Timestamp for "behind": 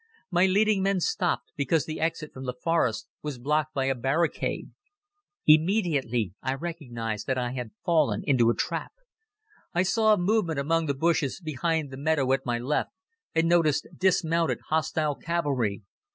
11.39-11.91